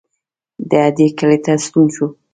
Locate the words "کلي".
1.17-1.37